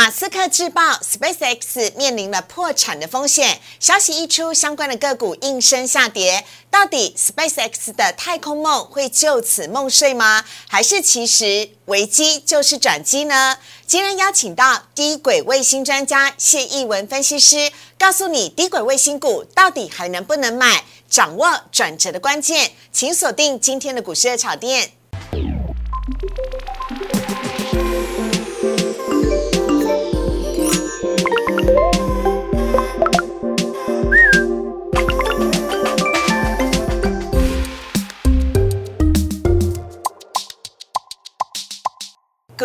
[0.00, 3.60] 马斯克制报，SpaceX 面临了破产的风险。
[3.78, 6.42] 消息一出，相关的个股应声下跌。
[6.70, 10.42] 到底 SpaceX 的太空梦会就此梦碎吗？
[10.66, 13.58] 还是其实危机就是转机呢？
[13.86, 22.72] 今天邀请到低轨卫星专家谢义文分析师，告诉你低轨卫星股到底还能不能买，掌握转折的关键。
[22.90, 24.92] 请锁定今天的股市热炒店。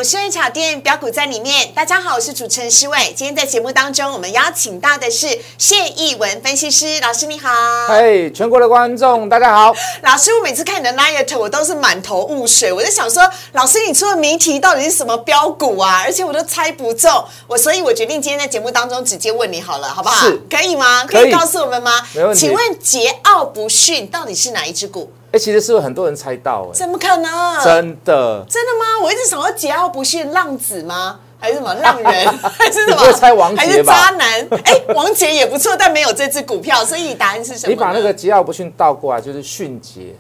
[0.06, 3.12] 股市热炒店标股在里面，大家好，我是主持人施伟。
[3.16, 5.28] 今天在节目当中，我们邀请到的是
[5.58, 7.50] 谢义文分析师老师，你好。
[7.88, 9.74] 嘿，全国的观众大家好。
[10.06, 12.72] 老师，我每次看你的 liet，我都是满头雾水。
[12.72, 16.04] 我在想说，老师你出的谜题到底是什么标股啊？
[16.06, 17.26] 而且我都猜不中。
[17.48, 20.28] 我所以，我决定今天在节目当中直接问你好了，好不好？
[20.28, 21.04] 是，可以吗？
[21.06, 22.06] 可以告诉我们吗？
[22.14, 25.12] 没问题请问桀骜不驯到底是哪一只股？
[25.36, 27.30] 哎，其实是有很多人猜到，哎，怎么可能？
[27.62, 28.46] 真的。
[28.50, 28.86] 真的吗？
[29.04, 31.20] 我一直想要桀骜不驯浪子吗？
[31.38, 32.12] 还是什么浪人？
[32.40, 32.96] 还是什么？
[32.98, 34.48] 会猜王杰吧还是渣男？
[34.64, 37.74] 哎， 王杰也不错，但没有这只股票，所以答案是什么？
[37.74, 40.16] 你把那个桀骜不驯倒过来，就是迅捷。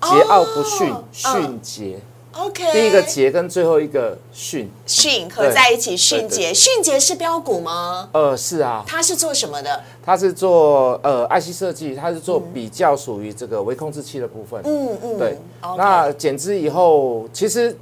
[0.00, 1.98] 桀骜不驯，哦迅捷。
[2.32, 8.08] OK，第一个节跟最后一个迅，迅合在一起，迅对捷，迅捷是标股吗？
[8.12, 9.82] 呃，是啊，它是做什么的？
[10.04, 14.60] 它是做呃 IC 设计，它是做比较属于这个微控制器的部分。
[14.64, 15.38] 嗯嗯，对
[15.76, 17.76] 那减资以后，其实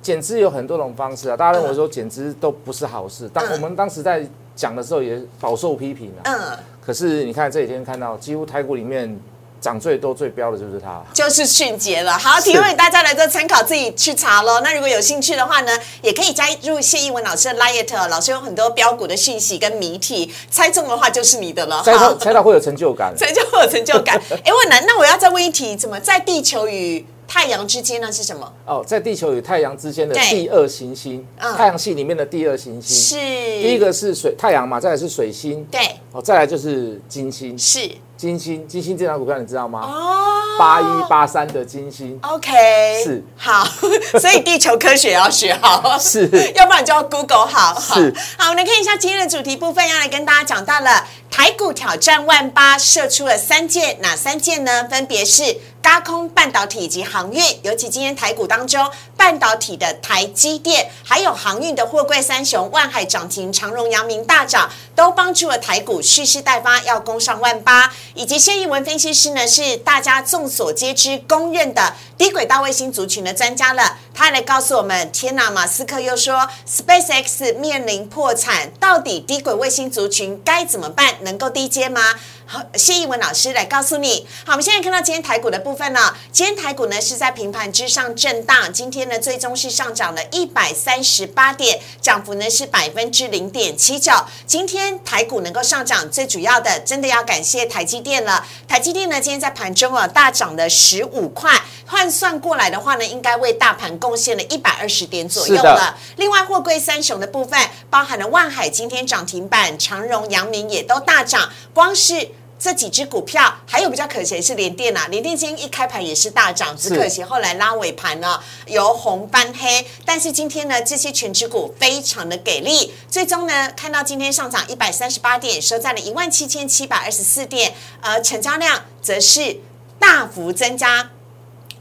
[0.00, 1.36] 减资有很多种方式啊。
[1.36, 6.24] 大家认为说减资都不是好事，但嗯我们当时在讲的时候也饱受批评啊。
[6.24, 9.18] 嗯，可是你看这几天看到，几乎台股里面
[9.60, 11.02] 涨最多、最标的就是它。
[11.12, 12.18] 就是迅捷了。
[12.18, 14.60] 好，提供给大家来做参考，自己去查喽。
[14.60, 21.82] 那如果有兴趣的话呢，也可以加入谢义文老师的 Liet，老师有很多标股的讯息跟谜题，猜中的话就是你的了。
[21.82, 23.14] 猜到猜到会有成就感。
[23.18, 24.20] 猜就会有成就感。
[24.44, 28.10] 哎，问难，那我要再问一题，怎么在地球与太阳之间呢？
[28.10, 28.52] 是什么？
[28.66, 32.96] 哦，在地球与太阳之间的第二行星，嗯太阳系里面的第二行星。
[32.96, 33.16] 是
[33.62, 35.80] 第一个是水太阳嘛，再来是水星，对，
[36.12, 37.56] 哦，再来就是金星。
[37.58, 37.88] 是
[38.20, 39.80] 金星，金星这张股票你知道吗？
[39.82, 40.26] 哦。
[40.58, 42.18] 八一八三的金星。
[42.20, 43.64] OK，是好，
[44.20, 47.72] 所以地球科学要学好，是 要不然就要 Google 好。
[47.72, 54.86] 好是好，我们来看一下今天的主题部分，要来跟大家讲到了台股挑战万八，射出了三箭，哪三箭呢？
[54.90, 67.92] 分别是高空半导体以及航运，尤其今天台股当中，半导体的台积电，还有航运的货柜三雄，万海涨停，长荣、阳明大涨，都帮助了台股蓄势待发，要攻上万八。
[68.14, 73.96] 以及谢义文分析师呢，是大家众所皆知、公认的低轨道卫星族群的专家了。
[74.22, 81.14] 他来告诉我们：天呐，马斯克又说 SpaceX 面临破产，到底低轨卫星族群该怎么办？
[81.22, 82.02] 能够低阶吗？
[82.52, 84.26] 好，谢义文老师来告诉你。
[84.44, 94.12] 好，我们现在看到今天台股的部分呢，今天台股呢是在平盘之上震荡，今天呢最终是上涨了一百三十八点，涨幅呢是百分之零点七九。
[94.48, 98.44] 今天台股能够上涨，最主要的真的要感谢台积电了。
[98.66, 101.52] 台积电呢今天在盘中啊大涨了十五块，
[101.86, 105.96] 换算过来的话呢，应该为大盘贡献了一百二十点左右了。
[106.16, 112.28] 另外，货柜三雄的部分，包含了万海今天涨停板，长荣、阳明也都大涨，光是。
[112.60, 119.86] 这几只股票，还有比较可惜的是联电啊，联电今天一开盘也是大涨，只可惜后来拉尾盘呢，由红翻黑。
[120.04, 127.72] 但是今天呢，这些全指股非常的给力，最终呢，看到今天上涨一百三十八点，收在了一万七千七百二十四点，
[128.02, 129.60] 而成交量则是
[129.98, 131.08] 大幅增加。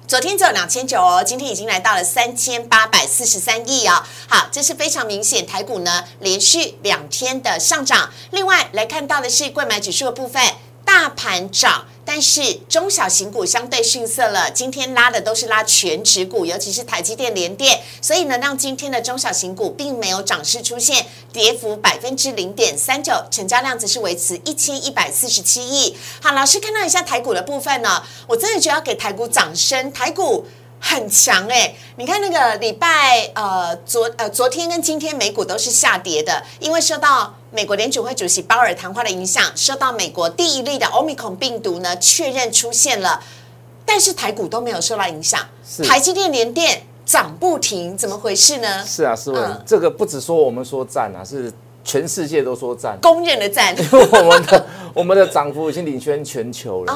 [0.08, 4.02] 昨天只有两千九哦，今天已经来到了三千八百四十三亿哦。
[4.28, 8.10] 好，这是非常明显，台股呢连续两天的上涨。
[8.32, 10.42] 另外来看到的是贵买指数的部分，
[10.90, 11.86] 大盘涨。
[12.04, 25.96] 但是中小型股相对逊色了，今天拉的都是拉全指股，尤其是台积电、联电，所以呢，让今天的中小型股并没有涨势出现，跌幅百分之零点三九，成交量则是维持一千一百四十七亿。
[26.20, 30.48] 好，老师看到一下台股的部分呢，我真的觉得要给台股掌声，台股。
[30.82, 43.20] 很强哎、你看那个礼拜呃昨呃昨天跟今天美股都是下跌的，因为受到美国联储会主席鲍尔谈话的影响，受到美国第一例的欧米孔病毒呢确认出现了，
[43.86, 48.86] 但是台股都没有受到影响，是台积电、联电涨不停，怎么回事呢？
[48.86, 51.52] 是啊，是嗯啊，这个不只说我们说赞啊，是
[51.84, 52.96] 全世界都说赞。
[53.02, 56.94] 公认的赞 我们的我们的涨幅已经领先全球了。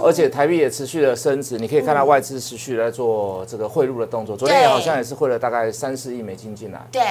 [0.00, 6.80] 而且台币也持续的升值，你可以看到外资持续地在做这个汇入的动作，昨天也好像也是汇了大概三四亿美金进来。
[6.90, 7.02] 对，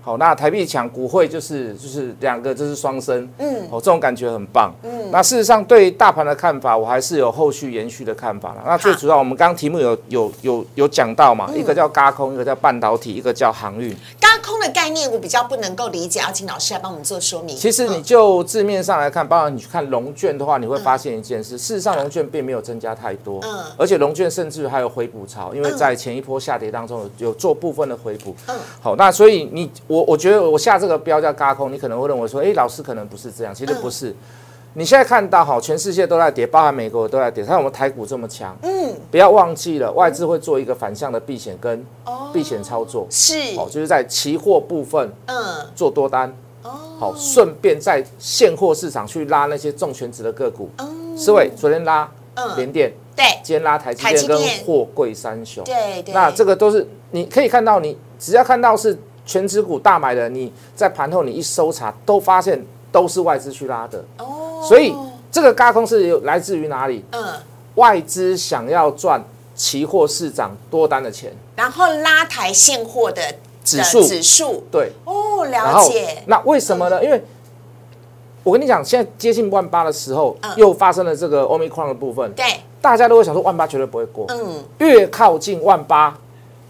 [0.00, 4.74] 好，那台币强，股汇就是就是两个就是双升，嗯哦，这种感觉很棒。
[4.82, 8.62] 嗯，那事实上对大盘的看法，我还是有后续延续的看法了。
[8.66, 13.94] 那最主要，我们刚刚题目有有有有讲到嘛，一个叫嘎空，一个叫半导体，一个叫航运。
[14.20, 17.56] 高空的概念我比较不能够理解，要请老师来帮我们做说明。
[17.56, 23.60] 其实你就字面上来看，包括你去看龙卷的话，你会发现一件事，事实上龙卷并没有增加太多，嗯。
[23.76, 28.34] 而且龙卷甚至还有回补潮，因为在前一波下跌当中有有做部分的回补。
[28.48, 28.58] 嗯。
[28.80, 34.14] 好，那所以你我我觉得我下这个标叫嘎空，你可能会认为说，哎，老师可能不是这样，其实不是。
[34.74, 42.30] 你现在看到哈，全世界都在跌，包含美国都在跌，看我们台股这么强，嗯，不要忘记了，外资会做一个反向的避险跟哦。
[42.32, 45.36] 避险操作，是，哦，就是在期货部分嗯，
[45.74, 50.70] 做多单，哦，好，顺便在现货市场去拉那些重权值的个股。
[51.14, 52.21] 思伟昨天拉嗯
[52.56, 55.62] 联电，对，今天拉台积电跟货柜三雄。
[55.64, 64.04] 对对，那这个都是你可以看到，你只要看到是全指股大买的，你在盘后你一搜查，都发现都是外资去拉的。
[64.18, 64.94] 哦，所以
[65.30, 67.04] 这个嘎空是有来自于哪里？
[67.12, 67.34] 嗯，
[67.76, 69.22] 外资想要赚
[69.54, 74.90] 期货市场多单的钱，然后拉抬现货的的指数指数，对。
[75.04, 77.02] 哦，了解，那为什么呢？
[77.04, 77.22] 因为
[78.44, 82.44] 我跟你讲，现在接近万八的时候，嗯又发生了这个 omicron 的部分，对，
[82.80, 84.26] 大家都会想说万八绝对不会过。
[84.28, 86.16] 嗯越靠近万八，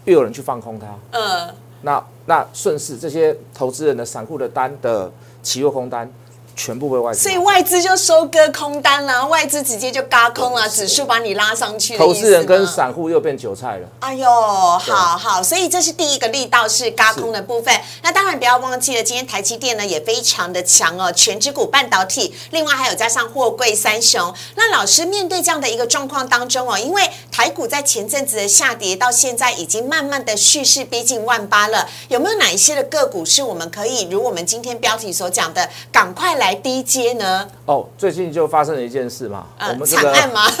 [0.05, 0.87] 越有人去放空它。
[1.11, 1.49] 嗯，
[1.81, 5.11] 那那顺势这些投资人的散户的单的
[5.41, 6.09] 期货空单，
[6.55, 7.37] 全部被外资所以。
[7.43, 13.87] 外资就收割空单了，外资直接就嘎空了，指数把你拉上去的投资人跟散户又变韭菜了。
[13.99, 17.73] 哎呦，好好，所以这是第一个力道是嘎空的部分。
[18.01, 24.33] 那当然不要忘记了，今天台积电呢也非常的强哦，全指股半导体，另外还有加上货柜三雄。
[24.55, 37.47] 那老师面对这样的一个状况当中哦，因为台股在前阵子的下跌到现在已经慢慢的蓄势逼近万八了，有没有哪一些的个股是我们可以如我们今天标题所讲的，赶快来低阶呢？
[37.67, 40.41] 哦，最近就发生了一件事嘛，我呃，们这个惨案吗？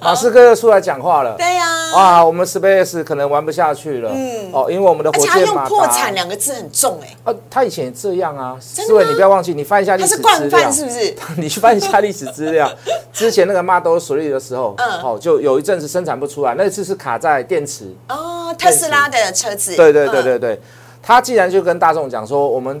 [0.00, 1.34] 马斯克又出来讲话了。
[1.36, 4.10] 对呀、哇，我们 Space 可能玩不下去了。
[4.14, 8.56] 嗯，哦，因为我们的而且用破产两个字很重哎、啊，他以前也这样啊。
[8.74, 10.32] 真的思维，你不要忘记，你翻一下历史资料。
[10.36, 11.14] 是惯犯是不是？
[11.40, 12.70] 你去翻一下历史资料，
[13.12, 17.92] 之前那个 Model 3的时候，嗯哦，就有一阵子生产不出来，那次是卡在电池。
[18.08, 20.60] 哦，特斯拉的车子，对对对嗯对对，
[21.02, 22.80] 他既然就跟大众讲说，我们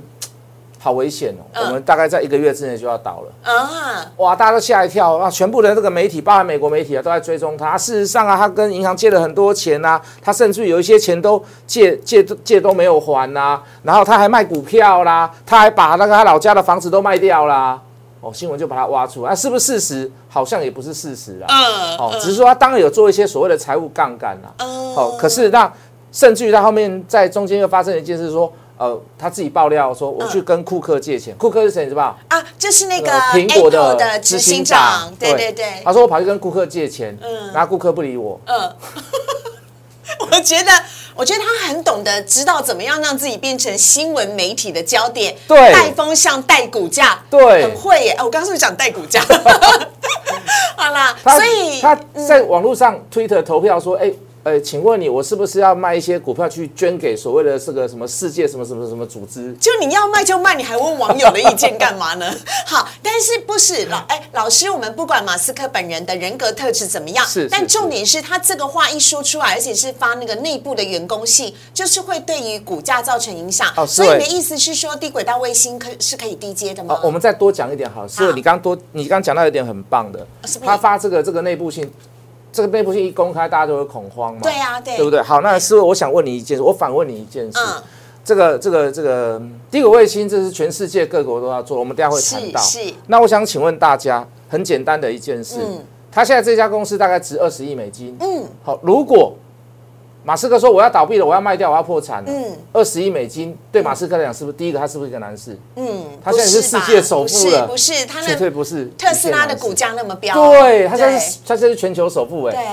[0.84, 3.50] 好危险哦，嗯我们大概在一个月之内就要倒了。
[3.50, 5.30] 啊，哇，大家都吓一跳啊！
[5.30, 7.78] 全部的这个媒体，包含美国媒体啊，都在追踪他。
[7.78, 17.80] 事实上啊，他跟银行借了很多钱呐、他甚至有一些钱都借借借都没有还呐、然后他还卖股票啦，他还把那个他老家的房子都卖掉啦。
[18.20, 20.12] 哦，新闻就把他挖出来，啊，是不是事实？
[20.28, 21.46] 好像也不是事实啦。
[21.48, 24.52] 嗯，哦，只是说他当然有做一些所谓的财务杠杆啦。
[24.58, 25.72] 嗯哦，可是那
[26.12, 31.84] 甚至于他后面在中间又发生了一件事，说，呃，他自己爆料说，我去跟库克借钱，库克是谁？
[31.84, 32.18] 你知道吧？
[32.28, 38.74] 啊，就是那个苹果的的执行长，对对对，他说我跑去跟顾客借钱，嗯然后顾客不理我，嗯，
[40.30, 40.72] 我觉得，
[41.14, 48.10] 我觉得他很懂得知道怎么样让自己变成新闻媒体的焦点，对带风向、带股价，对很会耶。
[48.18, 49.22] 哎我刚刚是不是讲带股价？
[50.76, 51.96] 好啦，所以他
[52.26, 54.12] 在网络上 Twitter 投票说，哎。
[54.44, 59.54] 呃，请问你，我是不是要卖一些股票去捐给所谓的这个什么世界什么什么什么组织？
[59.54, 62.30] 就你要卖就卖，你还问网友的意见干嘛呢？
[62.66, 73.72] 好，但是不是老哎，老师，我们不管马斯克本人的人格特质怎么样，是是但重点是他这个话一说出来，而且是发那个内部的员工信，就是会对于股价造成影响。
[73.78, 76.94] 哦所以你的意思是说，低轨道卫星可是可以低接的吗？
[76.94, 80.26] 哦，我们再多讲一点好，是好你刚多，你刚讲到一点很棒的
[80.62, 81.90] 他发这个这个内部信，
[82.54, 84.96] 这个内部信一公开，大家都会恐慌嘛，对啊对。
[84.96, 85.20] 对不对？
[85.20, 87.82] 好，那是我想问你一件事，我反问你一件事，嗯。
[88.24, 89.42] 这个这个这个
[89.72, 92.60] 低轨卫星，这是全世界各国都要做，我们等一下会谈到。
[92.60, 92.94] 是是。
[93.08, 95.80] 那我想请问大家，很简单的一件事，嗯。
[96.12, 98.16] 他现在这家公司大概值二十亿美金。
[98.20, 98.44] 嗯。
[98.62, 99.34] 好，如果
[100.26, 104.78] 马斯克说我要倒闭了，我要卖掉，我要破产了，嗯二十亿美金对马斯克来讲是不是第一个？
[104.78, 105.58] 他是不是一个男士？
[105.76, 112.54] 嗯，他现在是世界首富了不是不是，他绝对不是特斯拉的股价那么飙，对，他现在是他现在是全球首富哎。
[112.54, 112.64] 对，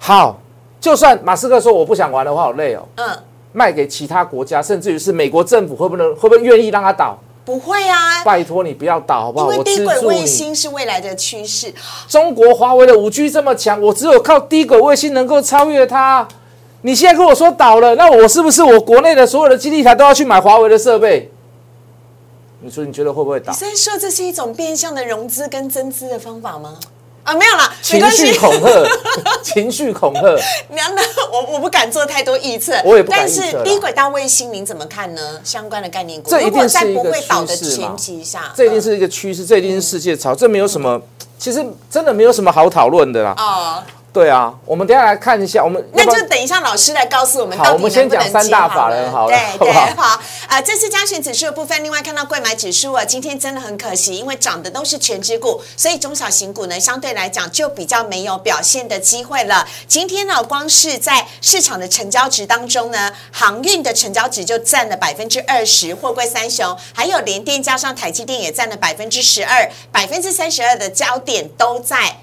[0.00, 0.40] 好，
[0.80, 3.08] 就算马斯克说我不想玩了，我，好累哦，嗯，
[3.52, 7.16] 卖给其他国家，甚至于是美国政府会不能会不会愿意让他倒？
[7.44, 9.52] 不会啊，拜托你不要倒好不好？
[9.52, 10.26] 因为低轨卫。
[10.26, 11.72] 星是未来的趋势。
[12.06, 16.26] 中国华为的五 G 这么强，我只有靠低轨卫星能够超越它。
[16.82, 21.30] 你现在跟我说倒了，那我是不是我国内的所有的基地台都要去买华为的设备？
[22.60, 23.58] 你说你觉得会不会倒你？
[23.58, 26.76] 在说这是一种变相的融资跟增资的方法吗？
[27.24, 28.38] 啊，没有啦，没情绪。
[28.38, 28.88] 恐吓，
[29.42, 30.22] 情绪恐吓。
[30.70, 35.40] 那那我我不敢做太多预测，我也不敢但是低轨道卫星您怎么看呢？
[35.44, 41.00] 相关的概念股，这一如果在定是一个不会倒的趋势嘛前提下，这一定嗯是一个趋势，这一定是世界潮，这没有什么，
[41.38, 43.34] 其实真的没有什么好讨论的啦。
[43.36, 43.82] 哦。
[44.18, 50.22] 对啊，我们等一下来看一下，我们那就等一下老师来告诉我们好到底能不能我们先讲三大法人好了对对好不好好。
[50.48, 59.64] 呃，这次加权指数的部分，另外看到贵买指数啊，今天真的很可惜，因为涨的都是全指股，所以中小型股呢相对来讲就比较没有表现的机会了。
[59.86, 72.16] 今天呢，光是在市场的成交值当中呢，航运的成交值就占了百分之二十，货柜三雄还有联电加上台积电也占了百分之十二，百分之三十二的焦点都在。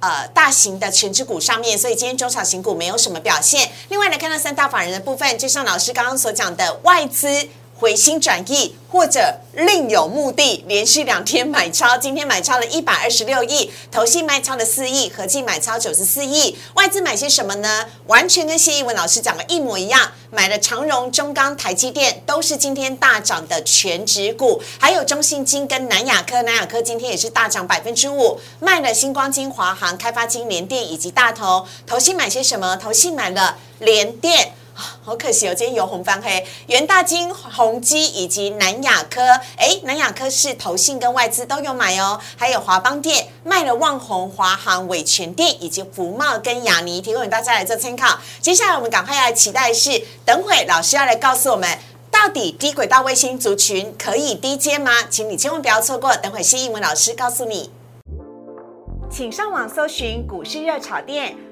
[0.00, 3.70] 呃大型的全指股上面，所以今天中小型股没有什么表现。
[3.88, 7.48] 另外呢，看到三大法人的部分，就像老师刚刚所讲的，外资
[7.80, 16.58] 回心转意或者另有目的，连续两天买超，今天买超了一百二十六亿，投信卖超了四亿，合计买超九十四亿。
[16.74, 17.86] 外资买些什么呢？
[18.06, 31.64] 完全跟谢逸文老师讲的一模一样，买了长荣、中钢、台积电，都是今天大涨的全指股，还有中信金跟南亚科，南亚科今天也是大涨百分之五，卖了星光金、华航、开发金、联电以及大同。
[31.86, 32.76] 投信买些什么？
[32.76, 34.52] 投信买了联电。
[34.74, 39.20] 好可惜哦，今天由红翻黑，元大金、宏基以及南亚科，
[39.56, 48.18] 哎，南亚科是投信跟外资都有买哦，还有华邦电卖了旺宏、华航、伟全电以及福茂跟雅尼，提供给大家来做参考。
[48.40, 51.78] 接下来我们赶快要来期待的是，等会老师要来告诉我们。
[52.12, 54.90] 到底低轨道卫星族群可以低阶吗？
[55.08, 57.70] 请你千万不要错过，等会谢英文老师告诉你。
[59.10, 61.36] 请上网搜寻股市热炒店，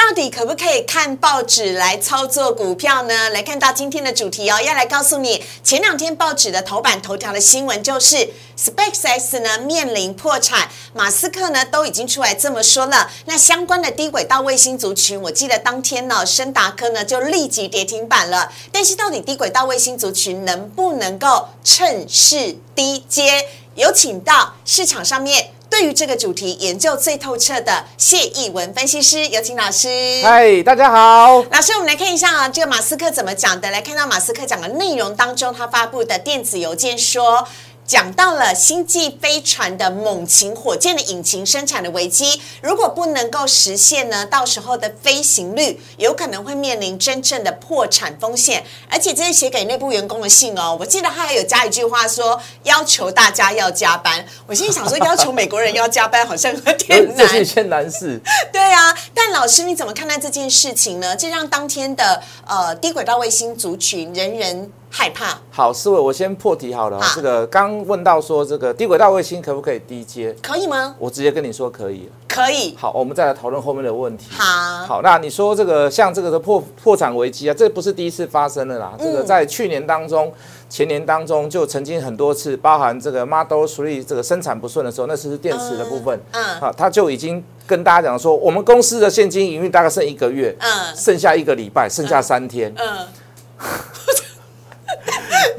[0.00, 3.28] 到底可不可以看报纸来操作股票呢？
[3.28, 13.10] 来看到今天的主题哦，要来告诉你，前两天报纸的头版头条的新闻就是 SpaceX 呢面临破产，马斯克呢都已经出来这么说了。
[13.26, 18.50] 那相关的低轨道卫星族群，我记得当天呢，深达科呢就立即跌停板了。
[18.72, 23.46] 但是到底低轨道卫星族群能不能够趁势低接？
[23.74, 25.52] 有请到市场上面。
[25.70, 29.88] 对于这个主题研究最透彻的谢逸文分析师，有请老师。
[30.24, 31.44] 嗨，大家好。
[31.44, 33.70] 老师，我们来看一下啊，这个马斯克怎么讲的？
[33.70, 37.46] 来看到马斯克讲的内容当中，他发布的电子邮件说。
[37.90, 48.64] 讲到了星际飞船的猛禽火箭的引擎生产的危机，如果不能够实现呢，到时候的飞行率有可能会面临真正的破产风险。
[48.88, 54.24] 而且这是写给内部员工的信哦，我记得他还有加一句话说，要求大家要加班。
[54.46, 57.16] 我心里想说，要求美国人要加班好像有点 难。
[57.16, 58.20] 这是一件难事。
[58.52, 61.16] 对啊，但老师你怎么看待这件事情呢？
[61.16, 65.38] 这让当天的呃低轨道卫星族群人人害怕。
[65.50, 70.34] 好，思维，我先破题好了这个刚问到说，这个低轨道卫星可不可以低阶？
[70.42, 70.94] 可以吗？
[70.98, 72.10] 我直接跟你说可以。
[72.28, 72.76] 可以。
[72.78, 74.26] 好，我们再来讨论后面的问题。
[74.30, 78.92] 好，好，那你说这个像这个的破破产危机啊，这不是第一次发生了啦。
[78.98, 80.32] 这个在去年当中、
[80.68, 93.06] 前年当中就曾经很多次，包含这个 Model Three 这个生产不顺的时候，那是电池的部分，嗯啊，他就已经跟大家讲说，我们公司的现金营运大概剩一个月，嗯剩下一个礼拜，剩下三天，嗯，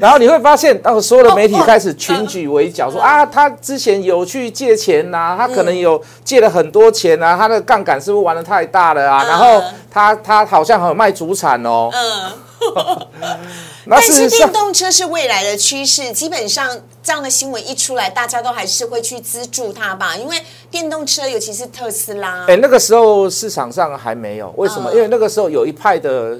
[0.02, 9.22] 然后你会发现，到所有的媒体开始群举围剿，说啊，他之前有去借钱呐、他可能有借了很多钱啊，他的杠杆是不是玩的太大了啊？
[9.22, 11.88] 嗯然后他他好像还有卖主产哦。
[11.92, 12.32] 嗯。
[13.88, 16.68] 但是电，动车是未来的趋势，基本上
[17.00, 20.36] 这样的新闻一出来，大家都还是会去资助它吧，因为
[20.68, 24.90] 电动车，尤其是特斯拉，哎，那个时候市场上还没有，为什么？
[24.90, 26.38] 嗯因为那个时候有一派的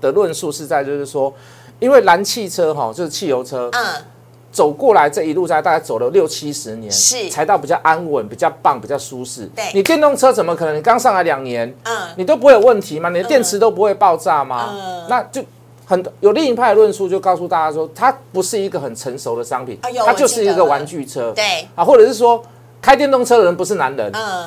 [0.00, 1.32] 的论述是在就是说，
[1.80, 4.04] 因为燃汽车哈，就是汽油车，嗯，
[4.52, 9.48] 走过来这一路上大概走了六七十年，是才到比较安稳、比较棒、比较舒适。
[9.56, 10.76] 对你电动车怎么可能？
[10.76, 13.08] 你刚上来两年，嗯你都不会有问题吗？
[13.08, 14.70] 你的电池都不会爆炸吗？
[14.72, 15.42] 嗯那就
[15.86, 21.32] 很有另一派的论述就告诉大家说，它不是一个很成熟的商品，它就是一个玩具车。
[21.32, 22.40] 对，啊，或者是说
[22.80, 24.46] 开电动车的人不是男人，嗯，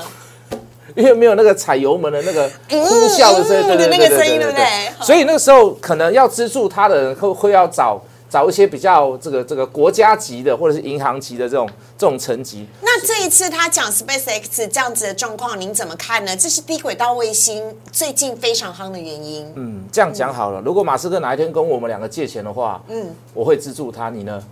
[0.95, 4.65] 因为没有那个踩油门的那个呼啸的声音，对对对对不对对对对。
[5.01, 12.65] 所以那个时候可能要资助他的人会会要找找一些比较这个这个国家级的或者是银行级的这种这种层级。
[12.81, 16.35] 那这一次他讲 SpaceX 这样子的状况，您怎么看呢？
[16.35, 19.51] 这是低轨道卫星最近非常夯的原因。
[19.55, 24.43] 嗯，这样讲好了，如果马斯克哪一天跟我们两个借钱的话，嗯，我会资助他，你呢？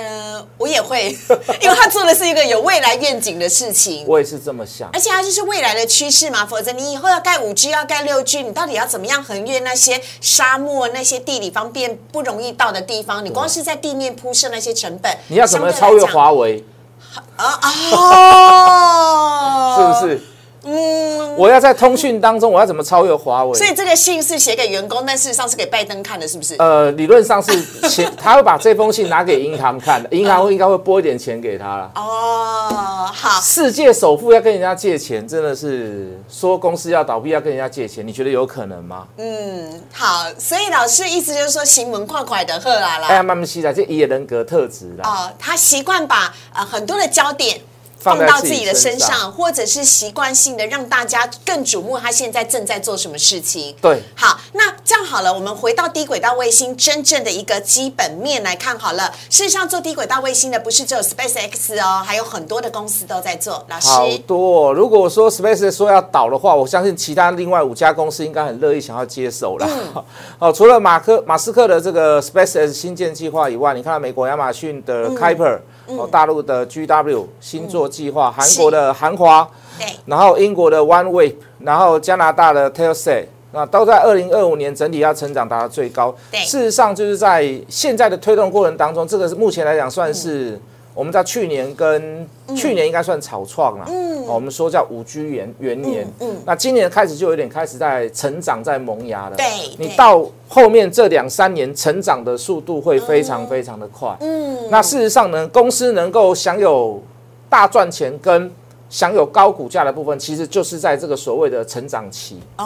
[0.00, 1.14] 呃，我也会，
[1.60, 4.06] 因为他做的是一个有未来愿景的事情。
[4.06, 4.88] 我也是这么想。
[4.94, 13.22] 而且它就是未来的趋势嘛，否则你以后要盖五 G，要盖六 G，你到底要怎么样横越那些沙漠、那些地理方便不容易到的地方？
[13.24, 16.64] 你光是在地面铺设那些成本，你要怎么超越华为？
[17.36, 17.60] 啊
[17.92, 20.20] 哦， 是不是？
[20.64, 23.54] 嗯，我要在通讯当中，我要怎么超越华为？
[23.56, 26.56] 所以这个信是写给员工，但事实上是给拜登看的，是不是？
[26.58, 31.90] 呃，理论上是钱，他会把这封信拿给银行看的， 银行应该会拨一点钱给他了。
[31.94, 33.40] 哦，好。
[33.40, 39.06] 世界首富要跟人家借钱，真的是说公司要倒闭要跟人家借钱，你觉得有可能吗？
[39.16, 40.26] 嗯，好。
[40.38, 43.08] 所以老师意思就是说，行文快快的喝啦啦。
[43.08, 45.08] 哎呀，慢慢吸啦，这也人格特质啦。
[45.08, 47.60] 哦，他习惯把呃很多的焦点。
[48.00, 53.76] 放到自己的身上，或者是习惯性的让大家更瞩目他现在正在做什么事情。
[53.80, 59.12] 对，好，那这样好了，我们回到低轨道卫星真正的一个基本面来看好了。
[59.28, 63.64] 事实上，做低轨道卫星的不是只有 Space X 哦，还有很多的公司都在做。
[63.68, 64.72] 老师，好多。
[64.72, 69.68] 如果说 SpaceX 说要倒的话，我相信其他另外五家公司应该很乐意想要接手了。
[70.38, 75.58] 哦，除了马克马斯克的这个 Space X 新建计划以外，你看到美国亚马逊的 Kuiper。
[75.98, 86.14] 哦，大陆的 GW 星座计划，韩国的韩华，对，然后英国的 OneWeb，然后加拿大的 Telsey，那都在二零二五年整体要成长达到最高。
[86.30, 90.60] 对，事实上就是在现在的推动过程当中，这个是目前来讲算是。
[90.92, 99.36] 我们在去年跟去年应该算草创了，嗯，我们说叫五 G 元元年，嗯，那今年开始就有点开始在成长，在萌芽了。
[99.36, 99.46] 对，
[99.78, 107.00] 你到后面这两三年成长的速度会非常非常的快，嗯，那事实上呢，公司能够享有
[107.48, 108.50] 大赚钱跟
[108.88, 112.40] 享有高股价的部分，其实就是在这个所谓的成长期。
[112.58, 112.64] 哦，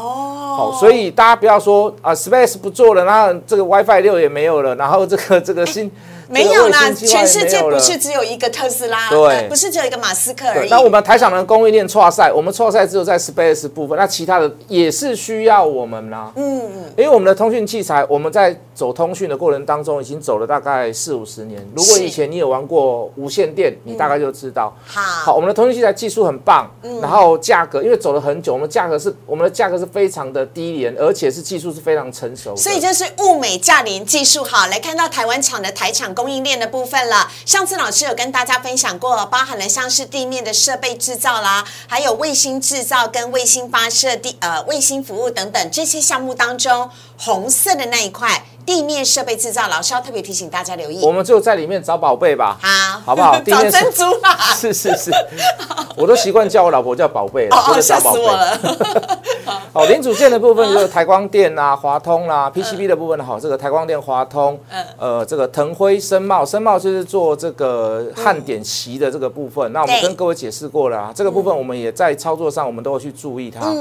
[0.57, 5.93] 好，所以大家不要说啊，Space 不做了，然后这个 WiFi 六也没有了，然后这个这个新。
[6.29, 10.69] 没有啦，全世界不是只有一个特斯拉，对，不是只有一个马斯克而已。
[10.69, 16.33] 那我们台厂的供应链错赛，我们错赛只有在 Space 部分，那其他的也是需要我们啦。
[16.37, 21.65] 嗯嗯，因为我们的通讯器材，我们在走通讯的过程当中，已经走了大概四五十年。
[21.75, 24.75] 如果以前你有玩过无线电，你大概就知道。
[24.87, 32.57] 好，好，我们的通讯器材技术很棒，然后价格，因为走了很久，我们价格是我们的价格是非常的低廉，而且是技术是非常成熟。
[32.57, 37.09] 所以这是物美价廉技术好，来看到台湾厂的台厂供应链的部分。
[37.09, 48.45] 了，上次老师有跟大家分享过，包含了像是地面的设备制造啦，还有卫星制造跟卫星发射地呃卫星服务等等这些项目当中，红色的那一块。
[48.65, 51.05] 地面设备制造，老师要特别提醒大家留意。
[51.05, 53.39] 我们就在里面找宝贝吧，好，好不好？
[53.45, 54.37] 找珍珠吧。
[54.57, 55.11] 是是是，
[55.97, 58.59] 我都习惯叫我老婆叫宝贝了，哦，吓死我了。
[59.73, 64.59] 好，零组件的部分就是台光电啊、华通啦，PCB 的部分好，这个台光电、华通，
[64.99, 69.71] 呃，这个腾辉、深茂，深茂就是做这个焊点席的这个部分。
[69.73, 73.73] 那我们跟各位解释过了，这个部分我们也在操作上，我们都会去注意它。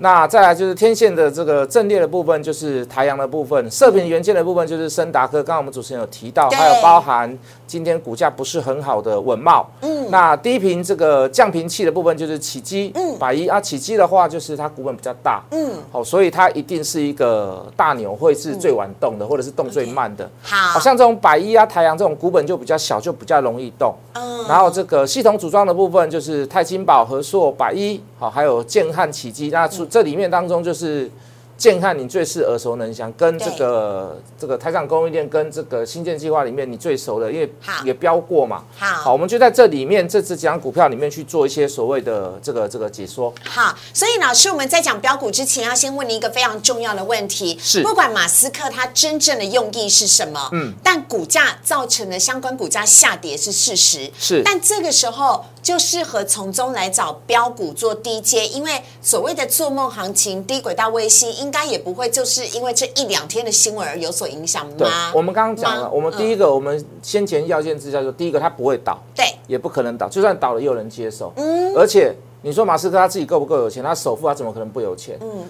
[0.00, 5.42] 那再来就是天线的这个阵列的部分，就是台阳的部分；射频元件的部分就是森达科。
[5.42, 7.36] 刚刚我们主持人有提到，还有包含
[7.68, 9.68] 今天股价不是很好的稳茂。
[9.82, 12.90] 嗯，那低频这个降频器的部分就是起基。
[12.96, 15.42] 嗯，百一啊，起基的话就是它股本比较大。
[15.50, 20.28] 嗯，好，所以它一定是一个大牛，会是最晚动的，或者是动最慢的。
[20.42, 23.94] 好，像这种百一啊、台阳这种股本就比较小，就比较容易动。
[24.14, 29.50] 嗯，然后这个系统组装的部分就是泰金宝、和硕、百一，好，还有建汉起基。
[29.50, 31.10] 那出这里面当中就是。
[31.58, 37.52] 建汉，你最是耳熟能详，跟这个这个台厂供应链跟这个新建计划里面你最熟的，因为
[37.84, 38.62] 也标过嘛。
[38.76, 43.34] 好，我们就在这里面这只几张股票里面去做一些所谓的这个这个解说。
[43.44, 54.08] 好，所以老师，我们在讲标股之前，要先问你一个非常重要的问题：是不管马斯克他真正的用意是什么，嗯，但股价造成的相关股价下跌是事实。
[54.16, 65.12] 是，但这个时候就适合从中来找标股做低阶，因为所谓的做梦行情、低轨道卫星，应该也不会就是因为这一两天的新闻而有所影响吗？
[65.14, 71.32] 我们刚刚讲了，我们第一个，我们先前要件之下说，第一个它不会倒，对，也不可能倒，就算倒了也有人接受。
[71.36, 73.82] 嗯，而且你说马斯克他自己够不够有钱？
[73.82, 75.18] 他首富他怎么可能不有钱？
[75.20, 75.44] 嗯，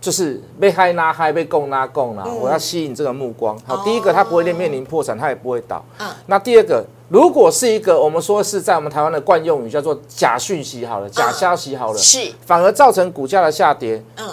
[0.00, 2.24] 就是被嗨拉嗨，被供拉供啦。
[2.24, 3.58] 我要吸引这个目光。
[3.66, 5.84] 好，第一个他不会面临破产，他也不会倒。
[5.98, 14.02] 嗯，那第二个，如果是一个我们说是在我们台湾的惯用语叫做假讯息好了，假消息好了，是反而造成股价的下跌。
[14.16, 14.28] 嗯。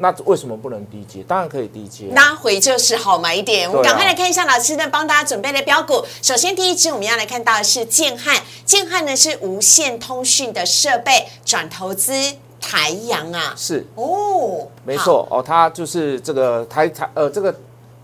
[0.00, 1.22] 那为什么不能低接？
[1.28, 3.68] 当然可以低接，拉回就是好买点。
[3.68, 6.02] 我们赶快来看一下老师呢帮大家准备的标股。
[6.22, 12.12] 首先第一支我们要来看到的是建汉，建汉呢是无线通讯的设备转投资
[12.58, 17.54] 台阳啊，是哦，没错哦，它就是这个台台呃这个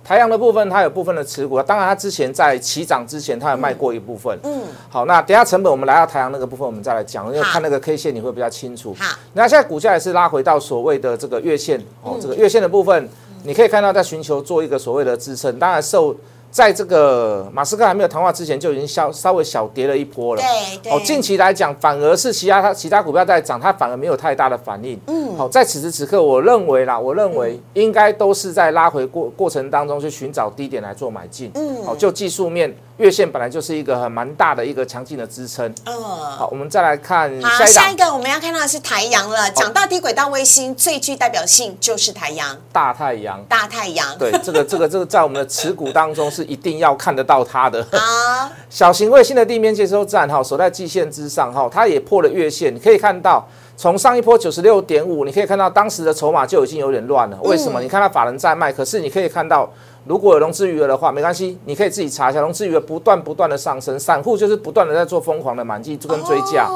[0.07, 4.39] 台阳的部分，它有部分的持股，当然它之前在起涨之前，它有卖过一部分。
[4.45, 8.95] 嗯，好，那等下成本我们来到台阳那个部分，我们再来讲，因为看那个 K 线你会比较清楚。
[8.97, 13.09] 好，那现在股价也是拉回到所谓的这个月线哦，这个月线的部分，
[13.43, 16.15] 你可以看到在寻求做一个所谓的支撑，当然受。
[16.57, 20.41] 在这个马斯克还没有谈话之前，就已经稍稍微小跌了一波了。
[20.41, 24.99] 对对哦，近期来讲，反而是其他它其他股票在涨，它反而没有太大的反应。
[25.07, 31.51] 嗯，好，在此时此刻，我认为啦，我认为应该都是在拉回过过程当中去寻找低点来做买进。
[31.57, 35.67] 嗯，好，就技术面，月线本来就是一个很蛮大的一个强劲的支撑。
[35.85, 35.95] 嗯。
[36.03, 39.51] 好，我们再来看好，下一档下一个我们要看到的是台阳了。
[39.51, 43.43] 讲到低轨道卫星，最具代表性就是台阳、大太阳。
[43.49, 44.07] 大太阳。
[44.19, 47.83] 对，这个这个这个在我们的持股当中是一定要看得到它的。
[47.93, 52.75] 好， 小型卫星的地面接收站哈，守在季线之上哈，它也破了月线。
[52.75, 57.39] 你可以看到，从上一波九十六点五，你可以看到当时的筹码就已经有点乱了。
[57.43, 57.81] 为什么？
[57.81, 59.71] 你看到法人在卖，可是你可以看到，
[60.07, 66.71] 如果有融资余额的话，没关系，你可以自己查一下，融资余额不断不断的上升，散户就是不断的在做疯狂的满进跟追价。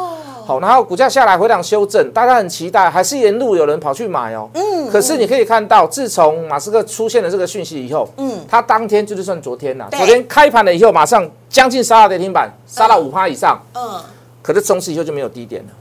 [0.45, 4.49] 好，然后股价下来回档修正，大家很期待，还是沿路有人跑去买哦。
[4.55, 4.91] 嗯。
[4.91, 13.61] 可是你可以看到，自从马斯克出现了这个讯息以后，嗯，他当天就是算昨天呐、对昨天开盘了以后，马上将近杀到跌停板，杀到五趴以上。
[13.75, 14.01] 嗯，
[14.43, 15.80] 可是从此以后就没有低点了，哦，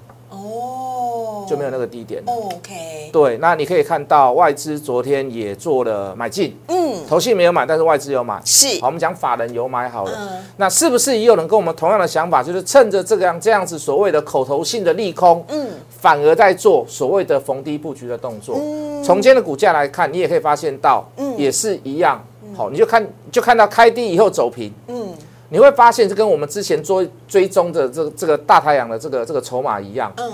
[1.50, 2.32] 就没有那个低点了。
[2.32, 8.40] OK，对，那你可以看到外资昨天也做了买进，嗯，投信没有买，但是外资有买。
[8.46, 8.80] 是。
[8.80, 10.46] 好，我们讲法人有买好了，嗯。
[10.58, 18.58] 那是不是也有人跟我们同样的想法，就是趁着这个样这样子所谓的口头性的利空，嗯，反而在做所谓的逢低布局的动作。
[18.60, 19.04] 嗯。
[19.04, 21.38] 从今天的股价来看，你也可以发现到，嗯。
[21.38, 22.24] 也是一样。
[22.56, 25.14] 好，你就看就看到开低以后走平，嗯，
[25.50, 30.32] 你会发现这跟我们之前追追踪的这个这个大太阳的这个这个筹码一样，嗯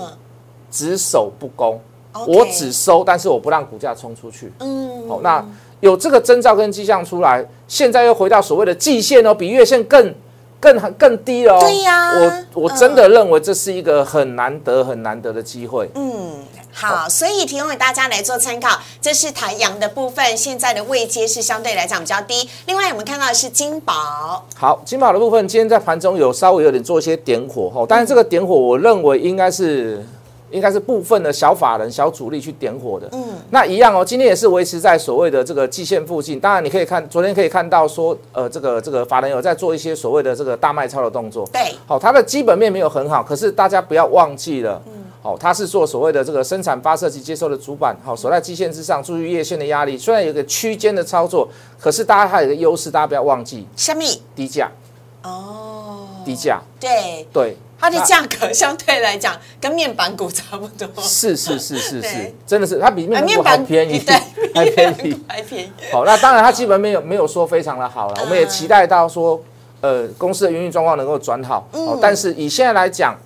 [0.75, 1.79] 只守不攻。
[2.27, 4.49] 我只收，但是我不让股价冲出去。
[4.61, 5.45] 嗯，好，那
[5.81, 10.15] 有这个征兆跟迹象出来，现在又回到所谓的季线哦，比月线更
[10.57, 11.59] 更更低了哦。
[11.59, 12.13] 对呀
[12.53, 15.89] 我我真的认为这是一个很难得很难得的机会。
[15.95, 16.35] 嗯，
[16.71, 18.79] 好，所以提供给大家来做参考。
[19.01, 22.49] 这是台阳的部分，现在的位阶是相对来讲比较低。
[22.67, 30.01] 另外，我们看到的是金宝，好，金宝的部分今天在盘中有稍微有点做一些点火哈，但是这个点火我认为应该是。
[30.51, 34.05] 应该是部分的小法人、小主力去点火的，嗯，那一样哦。
[34.05, 36.39] 今天也是维持在所谓的这个季线附近。
[36.39, 44.81] 当然，你可以看昨天可以看到说，呃，这个这个法人有在做一些所谓的这个大卖超的动作，对，好，它的基本面没有很好，可是大家不要忘记了，
[45.21, 49.97] 好，它是做所谓的这个生产发射及接收的主板，好，守在基线之上，注意月线的压力。
[49.97, 51.47] 虽然有一个区间的操作，
[51.79, 54.69] 可是大家还有一个优势，大家不要忘记虾米低价，
[55.23, 64.15] 哦，低价，对，对，它的价格相对来讲跟面板股差不多，是是是是是，真的是它比面呃板股还便宜，对，
[64.55, 65.23] 还便宜。
[65.27, 69.41] 还便宜，好，那当然它基本没有没有说非常的好了，我们也期待到说，
[69.81, 71.67] 呃，公司的营运状况能够转好。
[71.71, 73.17] 哦，但是以现在来讲。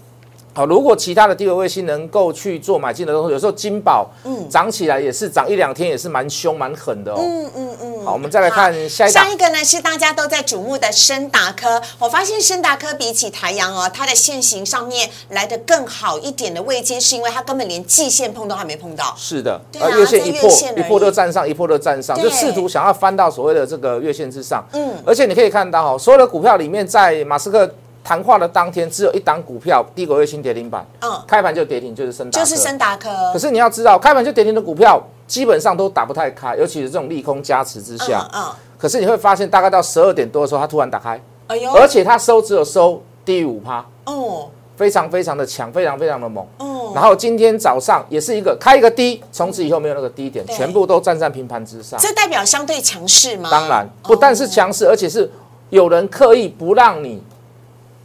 [0.54, 4.10] 好，如果其他的低位卫星能够去做买进的动作，有时候金宝
[4.50, 7.20] 涨起来也是涨一两天，也是蛮凶蛮狠的哦。
[7.22, 8.06] 嗯嗯嗯。
[8.06, 9.32] 好，我们再来看下一档下。
[9.32, 19.14] 一个呢是大家都在瞩目的深达科，我发现深达科比起台阳哦，它的线型上面来的更好一点的位阶，是因为它根本连季线碰都还没碰到。
[19.18, 24.66] 是的，对啊月线一破一破就站上，一破就站上，就试图想要翻到所谓的这个月线之上。
[24.74, 27.70] 嗯而且你可以看到哈，所有的股票里面，在马斯克
[28.04, 32.46] 谈话的当天，只有一档股票低轨卫星跌停板，嗯，开盘就跌停，就是升达科。
[32.46, 33.10] 就是升达科。
[33.34, 38.28] 可是你要知道，开盘就跌停的股票基本上都打不太开，尤其是这种利空加持之下。
[38.34, 46.42] 嗯嗯，可是你会发现，大概到十二点多的时候，它突然打开，哎呦，而且它收只有收低于五趴，哦非常非常的强，非常非常的猛。
[46.60, 52.00] 哦，然后今天早上也是一个开一个低，从此以后没有那个低点，全部都站在平盘之上。
[52.00, 53.50] 这代表相对强势吗？
[53.52, 55.30] 当然，不但是强势，而且是
[55.70, 57.22] 有人刻意不让你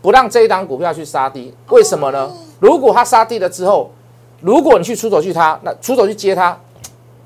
[0.05, 2.31] 不让这一档股票去杀低，为什么呢？
[2.61, 3.91] 如果它杀低了之后，
[4.43, 6.55] 如果你去出手去它，那出手去接它，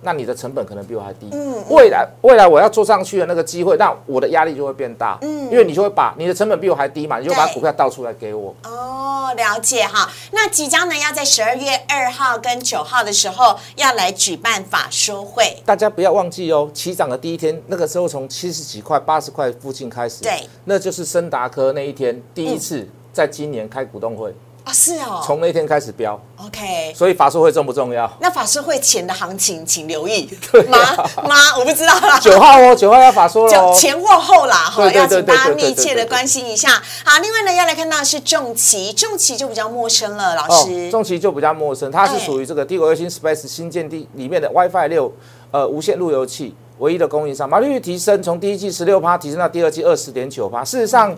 [0.02, 1.28] 那你的成本可能比我还低。
[1.32, 5.18] 嗯未来未来我要做上去的那个机会，那我的压力就会变大。
[5.22, 8.54] 因为你就会把你的成本比我还低嘛，你就把股票倒出来给我。
[8.62, 8.97] 哦，
[9.34, 10.10] 了解哈。
[10.32, 24.34] 那即将呢要在十二月二号跟九号的时候要来举办法说会，大家不要忘记哦，起涨的第一天，那个时候从七十几块、八十块附近开始，对，那就是森达科那一天第一次在今年开股东会，
[24.68, 26.92] 哦，是哦从那天开始飙，，OK。
[26.94, 28.11] 所以法术会重不重要？
[28.20, 30.28] 那法术会前的行情，请留意。
[30.52, 32.20] 对妈啊妈，我不知道啦。
[32.20, 33.74] 九号哦，九号要法术了就哦。
[33.74, 36.68] 前或后啦，哈，要请大家密切的关心一下。
[37.02, 45.11] 好，另外呢，要来看到的是重旗，重旗就比较陌生了，老哦师。，重旗就比较陌生，它是哎属于这个帝国卫星 Space 新建地里面的 WiFi 六
[45.50, 46.54] 呃无线路由器。
[46.78, 50.64] 唯一的供应商，毛利率提升，从第一季十六趴提升到第二季二十点九趴。
[50.64, 51.12] 事实上，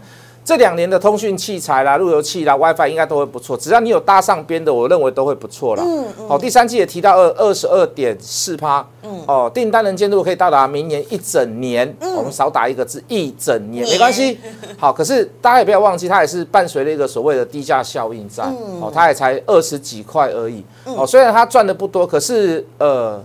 [0.50, 5.84] 这两年的通讯器材啦、路由器啦、WiFi 应该都会不错，只要你有搭上边的，我认为都会不错啦。
[5.86, 6.28] 嗯嗯。
[6.28, 8.84] 好，第三季也提到二二十二点四趴。
[9.04, 9.22] 嗯。
[9.28, 11.96] 哦，订单能见度可以到达明年一整年。
[12.00, 12.16] 嗯。
[12.16, 14.40] 我们少打一个字，一整年没关系。
[14.76, 18.42] 好，可是大家也不要忘记，它也是伴随了一个所谓的低价效应在。
[18.42, 18.80] 嗯。
[18.80, 20.64] 哦，它也才二十几块而已。
[20.84, 20.96] 嗯。
[20.96, 23.22] 哦，虽然它赚的不多，可是呃。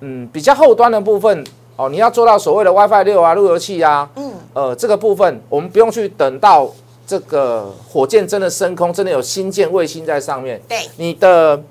[0.00, 1.42] 嗯，比较后端的部分
[1.76, 6.70] 哦，你要做到所谓的 WiFi 六啊，路由器啊，嗯，呃，这个部分我们不用去等到
[7.06, 11.62] 这个火箭真的升空，真的有新建卫星在上面，对，你的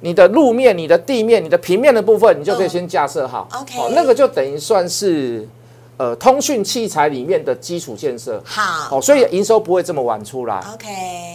[0.00, 5.48] 你的路面、你的地面、你的平面的部分，你就可以先架设好，OK，那个就等于算是。
[6.02, 10.56] 呃，通讯器材里面的基础建设好，哦，所以营收不会这么晚出来。
[10.74, 10.88] OK，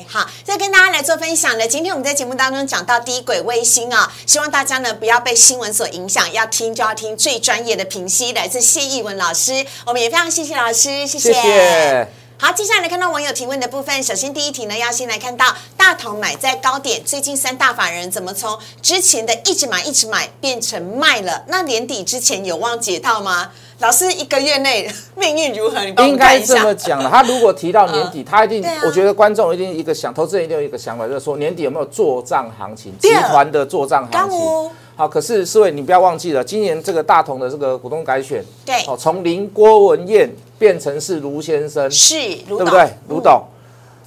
[0.09, 1.65] 好，再跟大家来做分享呢。
[1.65, 9.65] 今天我们在节目当中讲到低轨卫星啊，希望大家呢不要被新闻所影响，要听就要听最专业的评析，来自谢义文老师。
[9.85, 12.26] 我们也非常谢谢老师，谢谢。
[12.39, 14.03] 好，接下来看到网友提问的部分。
[14.03, 15.43] 首先第一题呢，要先来看到
[15.75, 21.43] 大同买在高点，最近三大法人怎么从之前的一直买一直买变成卖了？
[21.47, 23.49] 那年底之前有望解套吗？
[23.79, 25.83] 老师一个月内命运如何？
[25.83, 27.09] 你帮应该这么讲了。
[27.09, 32.95] 他如果提到年底，他一定，我觉得观众一定一个想，投资人一定有一个想法，就是说年底有没有做账行情？
[32.99, 34.39] 集团的做账行情。
[34.97, 40.29] 好，可是四位你不要忘记了，今年这个大同的这个股东改选，对，哦，从林郭文燕
[40.59, 42.15] 变成是卢先生，是，
[42.47, 42.89] 对不对？
[43.07, 43.43] 卢董，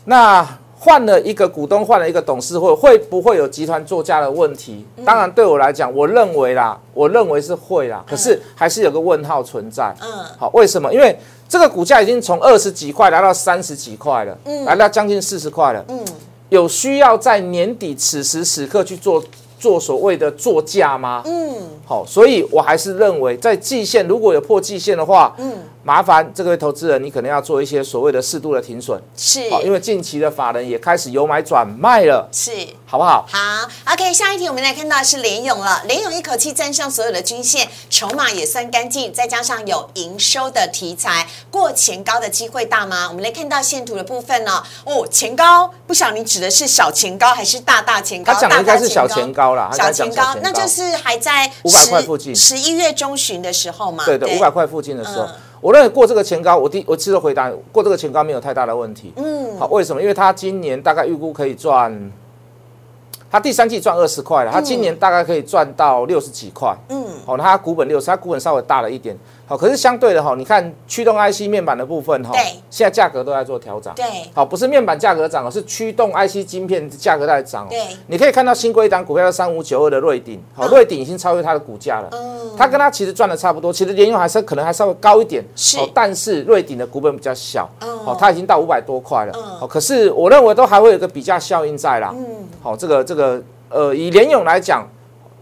[0.05, 0.47] 那。
[0.83, 4.83] 换了一个股东，换了一个董事会，会不会有集团作价的问题？
[5.05, 8.03] 当然，对我来讲，我认为啦，我认为是会啦。
[8.09, 9.95] 可是还是有个问号存在。
[10.01, 10.91] 嗯，好，为什么？
[10.91, 11.15] 因为
[11.47, 15.85] 这个股价已经从二十几块来到三十几块了，嗯，来到将近四十块了。
[15.89, 16.03] 嗯，
[16.49, 19.23] 有需要在年底此时此刻去做
[19.61, 21.23] 做所谓的作价吗？
[21.27, 21.55] 嗯，
[21.87, 25.53] 好，所以我还是认为在季线如果有破季线的话，嗯。
[25.83, 32.53] 麻烦这位投资人，你可能要做一些所谓的适度的停损，是，因为近期的法人也开始由买转卖了，是，
[32.91, 33.25] 好不好？
[33.31, 43.07] 好，OK，下一题我们来看到是联勇了，联勇一口气站上所有的均线，筹码也算干净，再加上有营收的题材，过前高的机会大吗？
[43.09, 48.33] 我们来看到线图的部分呢，哦，前高，不晓得你指的是小前高还是大大前高？
[48.33, 55.29] 他讲的应该是小前高啦，小前高，那就是还在五百块附近，十一月中旬的时候嘛，对对，五百块附近的时候。
[55.61, 59.13] 我认为过这个前高，我第我其实回答过这个前高没有太大的问题。
[59.17, 60.01] 嗯，好，为什么？
[60.01, 61.93] 因为他今年大概预估可以赚，
[63.31, 66.77] 它第三季赚二十块了，它今年大概可以赚到六十几块。
[66.89, 69.17] 嗯，好，那它股本六十，它股本稍微大了一点。
[69.51, 73.93] 好，可是相对的哈，你看驱动 IC 面板的部分哈，对，现在价格都在做调整。
[73.97, 77.67] 对，好，不是面板价格涨而是驱动 IC 晶片价格在涨。
[77.69, 82.09] 对，你可以看到新规档股票三五九二的瑞鼎，好，瑞鼎已经超越它的股价了。
[82.13, 85.45] 嗯，它跟它其实赚的差不多，其实联用还是可能还稍微高一点。
[85.57, 87.69] 是，但是瑞鼎的股本比较小。
[87.81, 89.33] 嗯，好，它已经到五百多块了。
[89.37, 92.15] 嗯，好，可是我认为都还会有个比价效应在啦。
[92.17, 92.25] 嗯，
[92.63, 94.89] 好，这个这个呃，以联用来讲。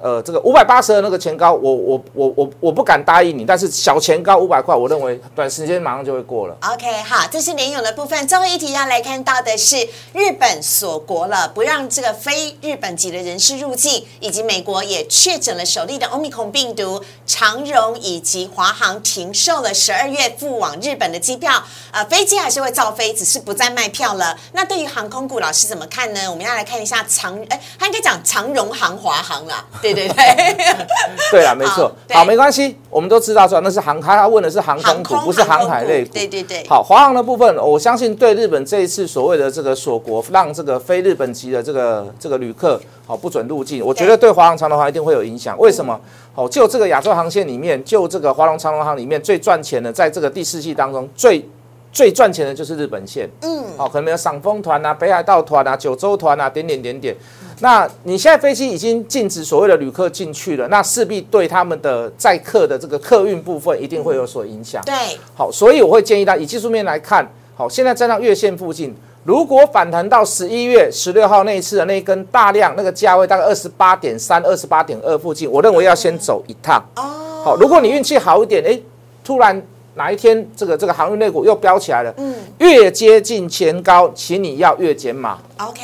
[0.01, 6.57] 呃，这个五百八十的那个前高，我我我我我不敢答应你，但是小前高五百块，我认为短时间马上就会过了。
[6.73, 8.27] OK，好，这是联勇的部分。
[8.29, 9.77] 最后一题要来看到的是
[10.13, 24.39] 日本锁国了，不让这个非日本籍的人士入境，以及美国也确诊了首例的欧米孔病毒，长荣以及华航停售了十二月赴往日本的机票，呃，飞机还是会造飞，只是不再卖票了。
[24.53, 26.31] 那对于航空股，老师怎么看呢？
[26.31, 29.67] 我们要来看一下长，哎，他应该讲长荣航、华航了。
[29.95, 30.67] 对对，对
[31.31, 36.13] 对啦，没错，好，没关系，我们都知道说那是航，他问的是航空股，不是航海类股。
[36.13, 45.59] 对对对，好，华航的部分，我相信对日本这一次所谓的这个锁国，让这个非日本籍的这个这个旅客好不准入境，我觉得对华航、长龙航一定会有影响。
[45.59, 45.99] 为什么？
[46.35, 51.45] 哦，就这个亚洲航线里面，就这个华龙、长龙航里面最赚钱的，在这个第四季当中最。
[51.91, 57.17] 最赚钱的就是日本线，嗯，好，可能有赏枫团啊、北海道团啊、九州团啊，点点点点。
[57.61, 64.83] 那你现在飞机已经禁止所谓的旅客进去了，那势必对他们的载客的这个客运部分一定会有所影响。
[64.85, 64.95] 对，
[65.35, 68.95] 好，所以我会建议他以技术面来看，好，现在站到月线附近，
[69.25, 76.83] 如果反弹到十一月十六号那一次的那一根大量那个价位大概二十八点三、二十八点二附近，我认为要先走一趟。
[76.97, 77.03] 哦，
[77.45, 78.81] 好，如果你运气好一点，哎，
[79.25, 79.61] 突然。
[79.99, 82.15] 哪一天这个这个航运类股又飙起来了？
[82.17, 85.39] 嗯，越接近前高，请你要越减码。
[85.59, 85.83] OK，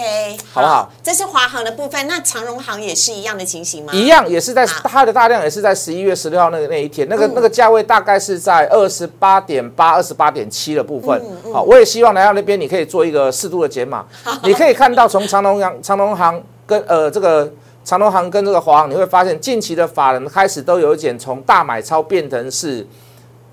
[0.52, 0.90] 好不好？
[1.02, 3.92] 这是华航的部分，那长荣航也是一样的情形吗？
[3.92, 11.20] 一样，也是在它的大量也是在十一月十六号那个那一天，那个那个价位大概是在二十八点八、二十八点七的部分。
[11.52, 14.06] 好，我也希望来到那边你可以做一个适度的减码。
[14.44, 17.52] 你可以看到从长荣航、长荣航跟呃这个。
[17.86, 22.78] 长隆行跟这个华航，你会发现近期的法人开始都有一点从大买超变成是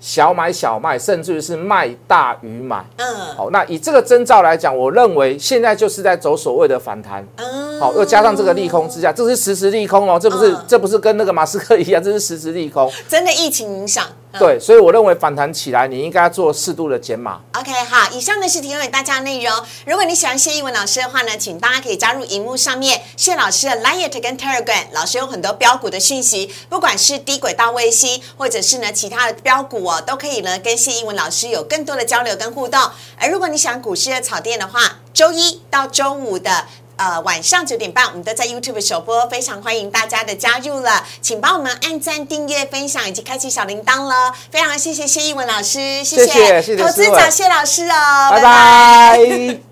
[0.02, 2.84] 小买小卖，甚至于是卖大于买。
[2.96, 7.24] 嗯好，那以这个征兆来讲，我认为现在就是在走所谓的反弹。
[7.36, 12.88] 嗯，好，又加上这个利空之下，这是实时利空哦，这不是、嗯这不是跟那个马斯克一样，这是实时利空。
[13.10, 14.06] 真的疫情影响。
[14.08, 17.38] 嗯对，所以我认为反弹起来，你应该做适度的减码。
[17.54, 19.52] OK，好，以上呢是提供给大家的内容。
[19.84, 32.80] 如果你喜欢谢英文老师的话呢，请大家可以加入荧幕上面谢老师的 Liet 跟 Telegram，老师有很多标股的讯息，不管是低轨道卫星，或者是呢其他的标股哦，都可以呢跟谢英文老师有更多的交流跟互动。
[33.18, 36.64] 而如果你想股市的草甸的话，周一到周五的。
[36.96, 44.32] 呃，晚上九点半，我们都在 YouTube 首播，非常欢迎大家的加入了，请帮我们按赞、订阅、分享以及开启小铃铛了。
[44.50, 46.26] 非常谢谢谢一文老师，谢谢。
[46.26, 49.71] 谢谢谢投资长谢老师哦，拜拜